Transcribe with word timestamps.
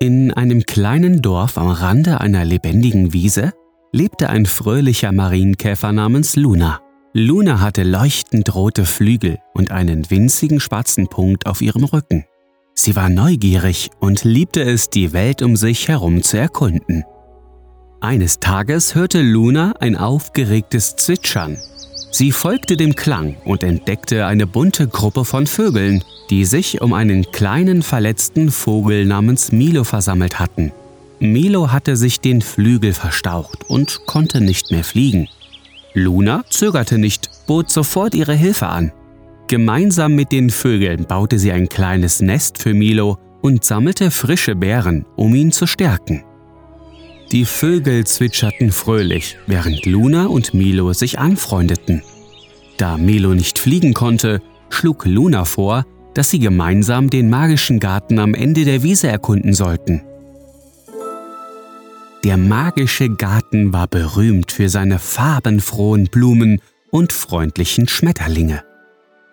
In 0.00 0.32
einem 0.32 0.62
kleinen 0.62 1.22
Dorf 1.22 1.56
am 1.56 1.68
Rande 1.68 2.20
einer 2.20 2.44
lebendigen 2.44 3.12
Wiese 3.12 3.52
lebte 3.92 4.28
ein 4.28 4.44
fröhlicher 4.44 5.12
Marienkäfer 5.12 5.92
namens 5.92 6.36
Luna. 6.36 6.80
Luna 7.12 7.60
hatte 7.60 7.84
leuchtend 7.84 8.54
rote 8.54 8.86
Flügel 8.86 9.38
und 9.54 9.70
einen 9.70 10.10
winzigen 10.10 10.58
schwarzen 10.58 11.06
Punkt 11.06 11.46
auf 11.46 11.62
ihrem 11.62 11.84
Rücken. 11.84 12.24
Sie 12.74 12.96
war 12.96 13.08
neugierig 13.08 13.90
und 14.00 14.24
liebte 14.24 14.62
es, 14.62 14.90
die 14.90 15.12
Welt 15.12 15.42
um 15.42 15.56
sich 15.56 15.86
herum 15.88 16.22
zu 16.22 16.38
erkunden. 16.38 17.04
Eines 18.00 18.40
Tages 18.40 18.94
hörte 18.94 19.22
Luna 19.22 19.74
ein 19.78 19.96
aufgeregtes 19.96 20.96
Zwitschern. 20.96 21.56
Sie 22.10 22.32
folgte 22.32 22.76
dem 22.76 22.94
Klang 22.94 23.36
und 23.44 23.62
entdeckte 23.62 24.26
eine 24.26 24.46
bunte 24.46 24.88
Gruppe 24.88 25.24
von 25.24 25.46
Vögeln, 25.46 26.04
die 26.30 26.44
sich 26.44 26.80
um 26.80 26.92
einen 26.92 27.30
kleinen 27.30 27.82
verletzten 27.82 28.50
Vogel 28.50 29.04
namens 29.04 29.52
Milo 29.52 29.84
versammelt 29.84 30.38
hatten. 30.38 30.72
Milo 31.20 31.72
hatte 31.72 31.96
sich 31.96 32.20
den 32.20 32.42
Flügel 32.42 32.92
verstaucht 32.92 33.64
und 33.68 34.06
konnte 34.06 34.40
nicht 34.40 34.70
mehr 34.70 34.84
fliegen. 34.84 35.28
Luna 35.94 36.44
zögerte 36.50 36.98
nicht, 36.98 37.30
bot 37.46 37.70
sofort 37.70 38.14
ihre 38.14 38.34
Hilfe 38.34 38.66
an. 38.66 38.92
Gemeinsam 39.46 40.14
mit 40.14 40.32
den 40.32 40.50
Vögeln 40.50 41.04
baute 41.06 41.38
sie 41.38 41.52
ein 41.52 41.68
kleines 41.68 42.20
Nest 42.20 42.58
für 42.58 42.74
Milo 42.74 43.18
und 43.42 43.64
sammelte 43.64 44.10
frische 44.10 44.56
Beeren, 44.56 45.04
um 45.16 45.34
ihn 45.34 45.52
zu 45.52 45.66
stärken. 45.66 46.24
Die 47.30 47.44
Vögel 47.44 48.06
zwitscherten 48.06 48.72
fröhlich, 48.72 49.38
während 49.46 49.86
Luna 49.86 50.26
und 50.26 50.54
Milo 50.54 50.92
sich 50.92 51.18
anfreundeten. 51.18 52.02
Da 52.76 52.96
Milo 52.96 53.34
nicht 53.34 53.58
fliegen 53.58 53.94
konnte, 53.94 54.42
schlug 54.70 55.04
Luna 55.04 55.44
vor, 55.44 55.84
dass 56.14 56.30
sie 56.30 56.38
gemeinsam 56.38 57.10
den 57.10 57.28
magischen 57.28 57.80
Garten 57.80 58.18
am 58.18 58.34
Ende 58.34 58.64
der 58.64 58.82
Wiese 58.82 59.08
erkunden 59.08 59.52
sollten. 59.52 60.02
Der 62.24 62.38
magische 62.38 63.10
Garten 63.10 63.72
war 63.74 63.86
berühmt 63.86 64.50
für 64.50 64.70
seine 64.70 64.98
farbenfrohen 64.98 66.06
Blumen 66.06 66.60
und 66.90 67.12
freundlichen 67.12 67.86
Schmetterlinge. 67.86 68.62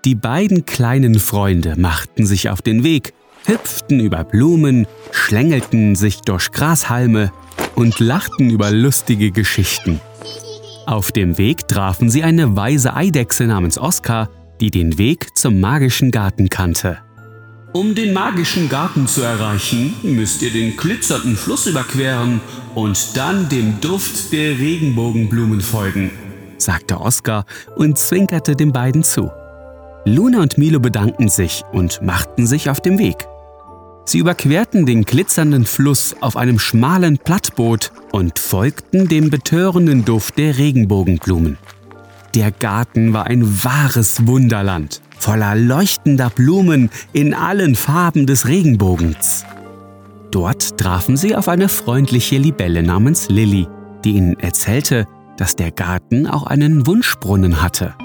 Die 0.03 0.15
beiden 0.15 0.65
kleinen 0.65 1.19
Freunde 1.19 1.75
machten 1.77 2.25
sich 2.25 2.49
auf 2.49 2.61
den 2.61 2.83
Weg, 2.83 3.13
hüpften 3.45 3.99
über 3.99 4.23
Blumen, 4.23 4.87
schlängelten 5.11 5.95
sich 5.95 6.21
durch 6.21 6.51
Grashalme 6.51 7.31
und 7.75 7.99
lachten 7.99 8.49
über 8.49 8.71
lustige 8.71 9.31
Geschichten. 9.31 10.01
Auf 10.85 11.11
dem 11.11 11.37
Weg 11.37 11.67
trafen 11.67 12.09
sie 12.09 12.23
eine 12.23 12.57
weise 12.57 12.95
Eidechse 12.95 13.45
namens 13.45 13.77
Oskar, 13.77 14.29
die 14.61 14.71
den 14.71 14.97
Weg 14.97 15.37
zum 15.37 15.59
magischen 15.59 16.11
Garten 16.11 16.47
kannte. 16.47 16.99
Um 17.73 17.95
den 17.95 18.13
magischen 18.13 18.69
Garten 18.69 19.07
zu 19.07 19.21
erreichen, 19.21 19.93
müsst 20.03 20.41
ihr 20.41 20.51
den 20.51 20.77
glitzernden 20.77 21.35
Fluss 21.35 21.67
überqueren 21.67 22.41
und 22.75 23.17
dann 23.17 23.49
dem 23.49 23.81
Duft 23.81 24.31
der 24.31 24.59
Regenbogenblumen 24.59 25.61
folgen, 25.61 26.11
sagte 26.57 26.99
Oskar 26.99 27.45
und 27.75 27.97
zwinkerte 27.97 28.55
den 28.55 28.71
beiden 28.71 29.03
zu. 29.03 29.31
Luna 30.05 30.41
und 30.41 30.57
Milo 30.57 30.79
bedankten 30.79 31.29
sich 31.29 31.63
und 31.71 32.01
machten 32.01 32.45
sich 32.45 32.69
auf 32.69 32.81
den 32.81 32.99
Weg. 32.99 33.27
Sie 34.05 34.19
überquerten 34.19 34.85
den 34.85 35.03
glitzernden 35.03 35.65
Fluss 35.65 36.15
auf 36.21 36.35
einem 36.35 36.59
schmalen 36.59 37.17
Plattboot 37.17 37.91
und 38.11 38.37
folgten 38.37 39.07
dem 39.07 39.29
betörenden 39.29 40.05
Duft 40.05 40.37
der 40.37 40.57
Regenbogenblumen. 40.57 41.57
Der 42.35 42.51
Garten 42.51 43.11
war 43.11 43.25
ein 43.25 43.63
wahres 43.63 44.25
Wunderland, 44.25 45.01
voller 45.19 45.53
leuchtender 45.55 46.29
Blumen 46.29 46.89
in 47.11 47.33
allen 47.33 47.75
Farben 47.75 48.25
des 48.25 48.47
Regenbogens. 48.47 49.45
Dort 50.31 50.77
trafen 50.77 51.17
sie 51.17 51.35
auf 51.35 51.49
eine 51.49 51.67
freundliche 51.67 52.37
Libelle 52.37 52.83
namens 52.83 53.27
Lilly, 53.29 53.67
die 54.05 54.11
ihnen 54.11 54.39
erzählte, 54.39 55.05
dass 55.35 55.57
der 55.57 55.71
Garten 55.71 56.25
auch 56.25 56.43
einen 56.43 56.87
Wunschbrunnen 56.87 57.61
hatte. 57.61 57.95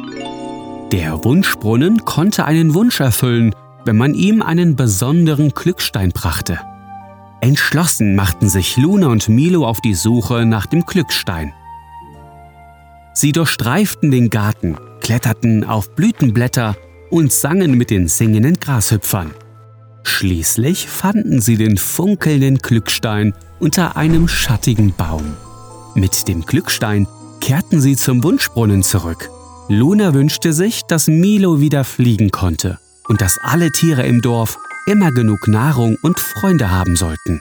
Der 0.90 1.24
Wunschbrunnen 1.24 2.04
konnte 2.04 2.46
einen 2.46 2.74
Wunsch 2.74 2.98
erfüllen, 2.98 3.54
wenn 3.84 3.96
man 3.96 4.14
ihm 4.14 4.42
einen 4.42 4.74
besonderen 4.74 5.50
Glückstein 5.50 6.10
brachte. 6.10 6.58
Entschlossen 7.40 8.16
machten 8.16 8.48
sich 8.48 8.76
Luna 8.76 9.06
und 9.06 9.28
Milo 9.28 9.66
auf 9.66 9.80
die 9.80 9.94
Suche 9.94 10.46
nach 10.46 10.66
dem 10.66 10.84
Glückstein. 10.84 11.52
Sie 13.16 13.32
durchstreiften 13.32 14.10
den 14.10 14.28
Garten, 14.28 14.76
kletterten 15.00 15.64
auf 15.64 15.94
Blütenblätter 15.94 16.76
und 17.10 17.32
sangen 17.32 17.72
mit 17.78 17.88
den 17.88 18.08
singenden 18.08 18.60
Grashüpfern. 18.60 19.30
Schließlich 20.04 20.86
fanden 20.86 21.40
sie 21.40 21.56
den 21.56 21.78
funkelnden 21.78 22.58
Glückstein 22.58 23.32
unter 23.58 23.96
einem 23.96 24.28
schattigen 24.28 24.92
Baum. 24.94 25.34
Mit 25.94 26.28
dem 26.28 26.42
Glückstein 26.44 27.08
kehrten 27.40 27.80
sie 27.80 27.96
zum 27.96 28.22
Wunschbrunnen 28.22 28.82
zurück. 28.82 29.30
Luna 29.70 30.12
wünschte 30.12 30.52
sich, 30.52 30.82
dass 30.82 31.08
Milo 31.08 31.58
wieder 31.58 31.84
fliegen 31.84 32.30
konnte 32.30 32.78
und 33.08 33.22
dass 33.22 33.38
alle 33.38 33.72
Tiere 33.72 34.02
im 34.02 34.20
Dorf 34.20 34.58
immer 34.86 35.10
genug 35.10 35.48
Nahrung 35.48 35.96
und 36.02 36.20
Freunde 36.20 36.70
haben 36.70 36.96
sollten. 36.96 37.40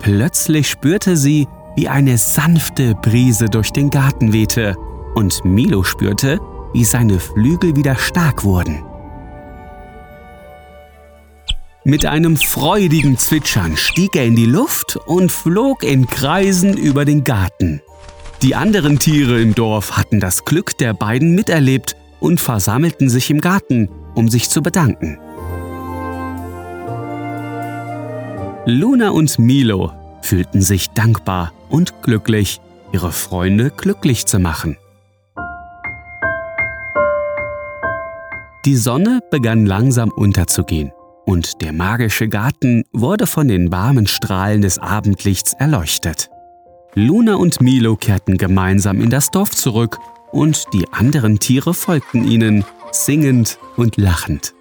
Plötzlich 0.00 0.68
spürte 0.68 1.16
sie, 1.16 1.46
wie 1.76 1.88
eine 1.88 2.18
sanfte 2.18 2.94
Brise 2.94 3.46
durch 3.46 3.70
den 3.70 3.90
Garten 3.90 4.32
wehte, 4.32 4.74
und 5.14 5.44
Milo 5.44 5.82
spürte, 5.82 6.40
wie 6.72 6.84
seine 6.84 7.20
Flügel 7.20 7.76
wieder 7.76 7.96
stark 7.96 8.44
wurden. 8.44 8.82
Mit 11.84 12.04
einem 12.04 12.36
freudigen 12.36 13.16
Zwitschern 13.16 13.76
stieg 13.76 14.16
er 14.16 14.24
in 14.24 14.34
die 14.34 14.46
Luft 14.46 14.96
und 15.06 15.30
flog 15.30 15.84
in 15.84 16.06
Kreisen 16.06 16.76
über 16.76 17.04
den 17.04 17.22
Garten. 17.22 17.80
Die 18.42 18.54
anderen 18.54 18.98
Tiere 18.98 19.40
im 19.40 19.54
Dorf 19.54 19.96
hatten 19.96 20.18
das 20.18 20.44
Glück 20.44 20.76
der 20.78 20.94
beiden 20.94 21.34
miterlebt 21.34 21.96
und 22.20 22.40
versammelten 22.40 23.08
sich 23.08 23.30
im 23.30 23.40
Garten, 23.40 23.88
um 24.14 24.28
sich 24.28 24.50
zu 24.50 24.62
bedanken. 24.62 25.18
Luna 28.66 29.10
und 29.10 29.38
Milo 29.38 29.92
fühlten 30.22 30.60
sich 30.60 30.90
dankbar 30.90 31.52
und 31.68 32.02
glücklich, 32.02 32.60
ihre 32.92 33.12
Freunde 33.12 33.70
glücklich 33.70 34.26
zu 34.26 34.38
machen. 34.38 34.76
Die 38.64 38.76
Sonne 38.76 39.20
begann 39.30 39.64
langsam 39.64 40.10
unterzugehen 40.10 40.92
und 41.24 41.62
der 41.62 41.72
magische 41.72 42.28
Garten 42.28 42.84
wurde 42.92 43.26
von 43.26 43.48
den 43.48 43.70
warmen 43.70 44.06
Strahlen 44.06 44.62
des 44.62 44.78
Abendlichts 44.78 45.52
erleuchtet. 45.52 46.30
Luna 46.94 47.34
und 47.34 47.60
Milo 47.60 47.96
kehrten 47.96 48.38
gemeinsam 48.38 49.00
in 49.00 49.10
das 49.10 49.30
Dorf 49.30 49.50
zurück 49.50 49.98
und 50.32 50.64
die 50.72 50.86
anderen 50.92 51.38
Tiere 51.38 51.74
folgten 51.74 52.26
ihnen, 52.26 52.64
singend 52.90 53.58
und 53.76 53.96
lachend. 53.96 54.54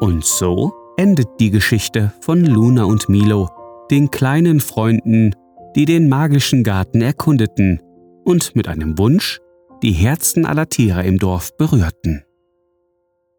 Und 0.00 0.24
so 0.24 0.72
endet 0.96 1.28
die 1.40 1.50
Geschichte 1.50 2.12
von 2.20 2.44
Luna 2.44 2.84
und 2.84 3.08
Milo, 3.08 3.50
den 3.90 4.10
kleinen 4.10 4.60
Freunden, 4.60 5.34
die 5.74 5.84
den 5.84 6.08
magischen 6.08 6.62
Garten 6.64 7.00
erkundeten 7.00 7.80
und 8.24 8.54
mit 8.54 8.68
einem 8.68 8.98
Wunsch 8.98 9.40
die 9.82 9.92
Herzen 9.92 10.46
aller 10.46 10.68
Tiere 10.68 11.04
im 11.04 11.18
Dorf 11.18 11.56
berührten. 11.56 12.24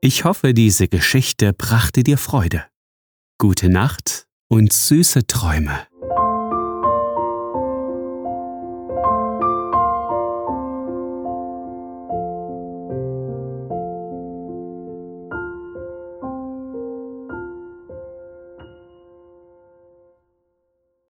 Ich 0.01 0.25
hoffe, 0.25 0.53
diese 0.53 0.88
Geschichte 0.88 1.53
brachte 1.53 2.03
dir 2.03 2.18
Freude. 2.18 2.66
Gute 3.40 3.69
Nacht 3.69 4.28
und 4.47 4.72
süße 4.72 5.25
Träume. 5.25 5.88